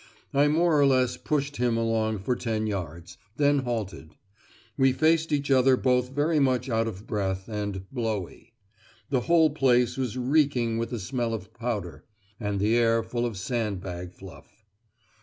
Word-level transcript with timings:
I 0.33 0.47
more 0.47 0.79
or 0.81 0.87
less 0.87 1.15
pushed 1.15 1.57
him 1.57 1.77
along 1.77 2.21
for 2.23 2.35
ten 2.35 2.65
yards 2.65 3.19
then 3.37 3.59
halted; 3.59 4.15
we 4.75 4.93
faced 4.93 5.31
each 5.31 5.51
other 5.51 5.77
both 5.77 6.09
very 6.09 6.39
much 6.39 6.69
out 6.71 6.87
of 6.87 7.05
breath 7.05 7.47
and 7.47 7.87
"blowy." 7.91 8.51
The 9.11 9.19
whole 9.29 9.51
place 9.51 9.97
was 9.97 10.17
reeking 10.17 10.79
with 10.79 10.89
the 10.89 10.97
smell 10.97 11.35
of 11.35 11.53
powder, 11.53 12.03
and 12.39 12.59
the 12.59 12.75
air 12.75 13.03
full 13.03 13.27
of 13.27 13.37
sand 13.37 13.81
bag 13.81 14.11
fluff. 14.11 14.65